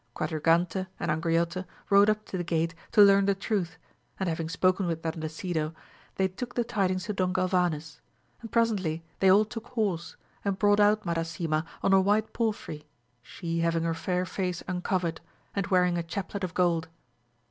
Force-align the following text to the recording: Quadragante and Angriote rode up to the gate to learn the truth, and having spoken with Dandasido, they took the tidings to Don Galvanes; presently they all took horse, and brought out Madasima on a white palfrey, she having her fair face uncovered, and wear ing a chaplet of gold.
Quadragante 0.15 0.87
and 0.99 1.11
Angriote 1.11 1.63
rode 1.91 2.09
up 2.09 2.25
to 2.25 2.35
the 2.35 2.43
gate 2.43 2.73
to 2.91 3.03
learn 3.03 3.27
the 3.27 3.35
truth, 3.35 3.77
and 4.19 4.27
having 4.27 4.49
spoken 4.49 4.87
with 4.87 5.03
Dandasido, 5.03 5.75
they 6.15 6.27
took 6.27 6.55
the 6.55 6.63
tidings 6.63 7.03
to 7.03 7.13
Don 7.13 7.31
Galvanes; 7.31 8.01
presently 8.49 9.03
they 9.19 9.29
all 9.29 9.45
took 9.45 9.67
horse, 9.67 10.15
and 10.43 10.57
brought 10.57 10.79
out 10.79 11.05
Madasima 11.05 11.65
on 11.83 11.93
a 11.93 12.01
white 12.01 12.33
palfrey, 12.33 12.87
she 13.21 13.59
having 13.59 13.83
her 13.83 13.93
fair 13.93 14.25
face 14.25 14.63
uncovered, 14.67 15.21
and 15.55 15.67
wear 15.67 15.85
ing 15.85 15.99
a 15.99 16.03
chaplet 16.03 16.43
of 16.43 16.55
gold. 16.55 16.87